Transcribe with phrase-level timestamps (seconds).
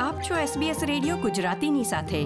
[0.00, 2.24] આપ છો SBS radio ગુજરાતીની સાથે.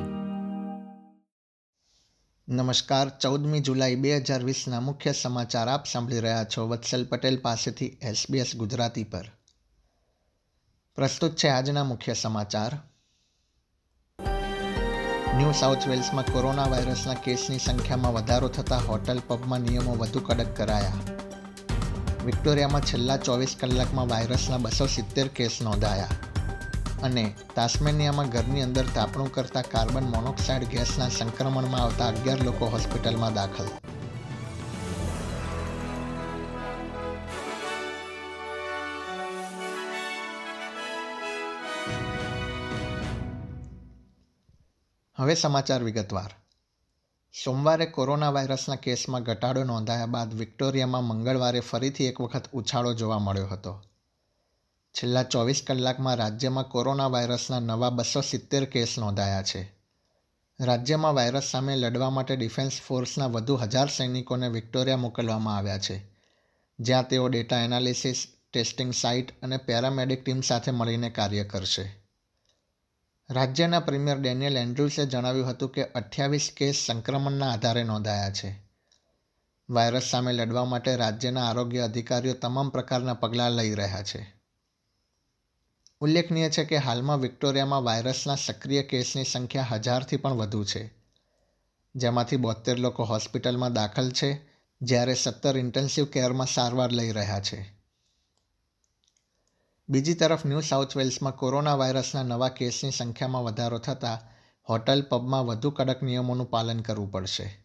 [2.48, 7.99] નમસ્કાર, ચૌદમી જુલાઈ બે હજાર વીસના મુખ્ય સમાચાર આપ સાંભળી રહ્યા છો વત્સલ પટેલ પાસેથી
[8.11, 9.25] SBS ગુજરાતી પર.
[10.95, 12.79] પ્રસ્તુત છે આજના મુખ્ય સમાચાર.
[15.37, 20.93] ન્યૂ સાઉથ વેલ્સમાં કોરોના વાયરસના કેસની સંખ્યામાં વધારો થતાં હોટલ પબમાં નિયમો વધુ કડક કરાયા.
[22.25, 26.09] વિક્ટોરિયામાં છેલ્લા ચોવીસ કલાકમાં વાયરસના બસો સિત્તેર કેસ નોંધાયા.
[27.03, 33.65] અને તાસ્મેનિયામાં ઘરની અંદર તાપણું કરતા કાર્બન મોનોક્સાઇડ ગેસના સંક્રમણમાં આવતા અગિયાર લોકો હોસ્પિટલમાં દાખલ.
[45.17, 46.30] હવે સમાચાર વિગતવાર.
[47.45, 53.47] સોમવારે કોરોના વાયરસના કેસમાં ઘટાડો નોંધાયા બાદ વિક્ટોરિયામાં મંગળવારે ફરીથી એક વખત ઉછાળો જોવા મળ્યો
[53.47, 53.83] હતો.
[55.02, 59.73] છેલ્લા ચોવીસ કલાકમાં રાજ્યમાં કોરોના વાયરસના નવા બસો સિત્તેર કેસ નોંધાયા છે.
[60.61, 66.11] રાજ્યમાં વાયરસ સામે લડવા માટે ડિફેન્સ ફોર્સના વધુ હજાર સૈનિકોને વિક્ટોરિયા મોકલવામાં આવ્યા છે,
[66.81, 72.05] જ્યાં તેઓ ડેટા એનાલિસિસ, ટેસ્ટિંગ સાઇટ અને પેરામેડિક ટીમ સાથે મળીને કાર્ય કરશે.
[73.31, 78.62] રાજ્યના પ્રીમિયર ડેનિયલ એન્ડ્રુસે જણાવ્યું હતું કે અઠ્યાવીસ કેસ સંક્રમણના આધારે નોંધાયા છે.
[79.70, 84.38] વાયરસ સામે લડવા માટે રાજ્યના આરોગ્ય અધિકારીઓ તમામ પ્રકારના પગલાં લઈ રહ્યા છે.
[86.00, 90.94] ઉલ્લેખનીય છે કે હાલમાં વિક્ટોરિયામાં વાયરસના સક્રિય કેસની સંખ્યા હજારથી પણ વધુ છે.
[91.94, 94.41] જેમાંથી બોતેર લોકો હોસ્પિટલમાં દાખલ છે,
[94.82, 97.78] જ્યારે સત્તર ઇન્ટેન્સિવ કેરમાં સારવાર લઈ રહ્યા છે.
[99.88, 104.19] બીજી તરફ ન્યૂ સાઉથ વેલ્સમાં કોરોના વાયરસના નવા કેસની સંખ્યામાં વધારો થતાં
[104.69, 107.64] હોટલ પબમાં વધુ કડક નિયમોનું પાલન કરવું પડશે.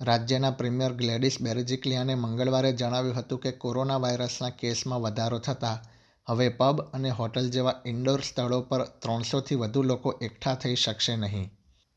[0.00, 5.93] રાજ્યના પ્રીમિયર ગ્લેડિસ બેરેજિકલિયાને મંગળવારે જણાવ્યું હતું કે કોરોના વાયરસના કેસમાં વધારો થતાં
[6.28, 11.50] હવે પબ અને હોટલ જેવા ઇન્ડોર સ્થળો પર ત્રણસોથી વધુ લોકો એકઠા થઈ શકશે નહીં.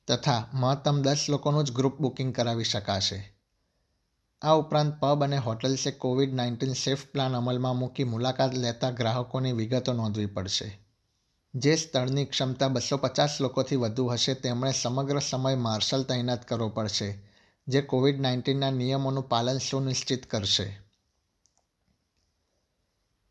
[0.08, 3.38] તથા મહત્તમ દસ લોકોનું જ ગ્રુપ બુકિંગ કરાવી શકાશે.
[4.42, 9.94] આ ઉપરાંત પબ અને હોટલ્સે કોવિડ નાઇન્ટીન સેફ પ્લાન અમલમાં મૂકી મુલાકાત લેતા ગ્રાહકોની વિગતો
[9.94, 10.80] નોંધવી પડશે.
[11.56, 17.20] જે સ્થળની ક્ષમતા બસો પચાસ લોકોથી વધુ હશે, તેમણે સમગ્ર સમય માર્શલ તૈનાત કરવો પડશે,
[17.68, 20.87] જે કોવિડ નાઇન્ટીનના નિયમોનું પાલન સુનિશ્ચિત કરશે.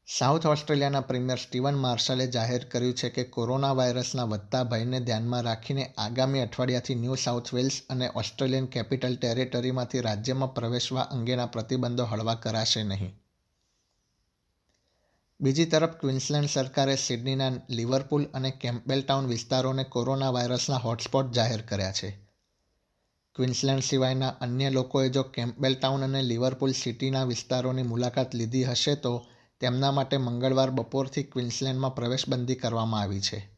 [0.08, 5.94] સાઉથ ઓસ્ટ્રેલિયાના પ્રીમિયર સ્ટીવન માર્શલે જાહેર કર્યું છે કે કોરોના વાયરસના વધતા ભયને ધ્યાનમાં રાખીને
[5.98, 12.82] આગામી અઠવાડિયાથી ન્યૂ સાઉથ વેલ્સ અને ઓસ્ટ્રેલિયન કેપિટલ ટેરેટરીમાંથી રાજ્યમાં પ્રવેશવા અંગેના પ્રતિબંધો હળવા કરાશે
[12.82, 13.20] નહીં.
[15.40, 22.10] બીજી તરફ ક્વિન્સલેન્ડ સરકારે સિડનીના લિવરપુલ અને કેમ્પબેલટાઉન વિસ્તારોને કોરોના વાયરસના હોટસ્પોટ જાહેર કર્યા છે.
[23.34, 29.26] ક્વિન્સલેન્ડ સિવાયના અન્ય લોકોએ જો કેમ્પબેલ ટાઉન અને લિવરપુલ સિટીના વિસ્તારોની મુલાકાત લીધી હશે તો
[29.60, 33.56] તેમના માટે મંગળવાર બપોરથી ક્વિન્સલેન્ડમાં પ્રવેશબંધી કરવામાં આવી છે.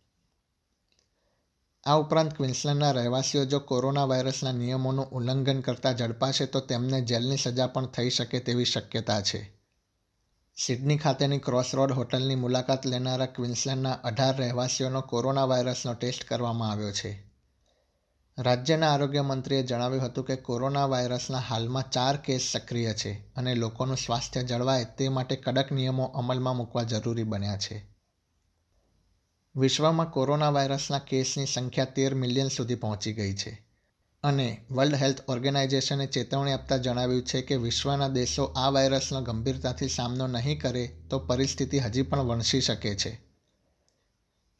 [1.86, 7.66] આ ઉપરાંત ક્વિન્સલેન્ડના રહેવાસીઓ જો કોરોના વાયરસના નિયમોનું ઉલ્લંઘન કરતા ઝડપાશે તો તેમને જેલની સજા
[7.66, 9.58] પણ થઈ શકે તેવી શક્યતા છે.
[10.56, 17.27] સિડની ખાતેની ક્રોસરોડ હોટલની મુલાકાત લેનારા ક્વિન્સલેન્ડના અઢાર રહેવાસીઓનો કોરોના વાયરસનો ટેસ્ટ કરવામાં આવ્યો છે.
[18.38, 23.96] રાજ્યના આરોગ્ય મંત્રીએ જણાવ્યું હતું કે કોરોના વાયરસના હાલમાં ચાર કેસ સક્રિય છે અને લોકોનું
[23.96, 27.86] સ્વાસ્થ્ય જળવાય તે માટે કડક નિયમો અમલમાં મૂકવા જરૂરી બન્યા છે.
[29.56, 33.66] વિશ્વમાં કોરોના વાયરસના કેસની સંખ્યા તેર મિલિયન સુધી પહોંચી ગઈ છે
[34.22, 40.26] અને વર્લ્ડ હેલ્થ ઓર્ગેનાઇઝેશને ચેતવણી આપતા જણાવ્યું છે કે વિશ્વના દેશો આ વાયરસનો ગંભીરતાથી સામનો
[40.26, 43.27] નહીં કરે તો પરિસ્થિતિ હજી પણ વણસી શકે છે.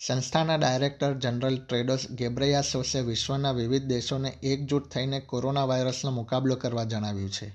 [0.07, 7.31] સંસ્થાના ડાયરેક્ટર જનરલ ટ્રેડોસ ગેબ્રેયાસોસે વિશ્વના વિવિધ દેશોને એકજૂટ થઈને કોરોના વાયરસનો મુકાબલો કરવા જણાવ્યું
[7.31, 7.53] છે.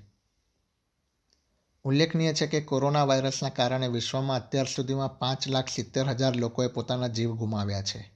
[1.84, 7.08] ઉલ્લેખનીય છે કે કોરોના વાયરસના કારણે વિશ્વમાં અત્યાર સુધીમાં પાંચ લાખ સિત્તેર હજાર લોકોએ પોતાના
[7.08, 8.12] જીવ ગુમાવ્યા છે.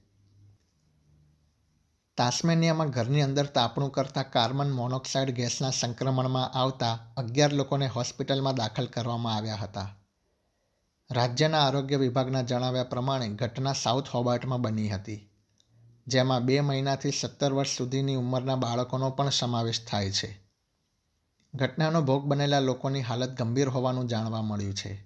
[2.16, 9.36] તાસ્મેનિયામાં ઘરની અંદર તાપણું કરતા કાર્બન મોનોક્સાઇડ ગેસના સંક્રમણમાં આવતા અગિયાર લોકોને હોસ્પિટલમાં દાખલ કરવામાં
[9.36, 9.94] આવ્યા હતા.
[11.10, 15.30] રાજ્યના આરોગ્ય વિભાગના જણાવ્યા પ્રમાણે ઘટના સાઉથ હોબાર્ટમાં બની હતી,
[16.06, 20.40] જેમાં બે મહિનાથી સત્તર વર્ષ સુધીની ઉંમરના બાળકોનો પણ સમાવેશ થાય છે.
[21.54, 25.04] ઘટનાનો ભોગ બનેલા લોકોની હાલત ગંભીર હોવાનું જાણવા મળ્યું છે.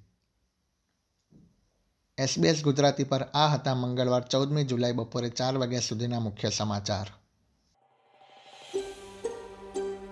[2.19, 7.11] એસબીએસ ગુજરાતી પર આ હતા મંગળવાર ચૌદમી જુલાઈ બપોરે ચાર વાગ્યા સુધીના મુખ્ય સમાચાર.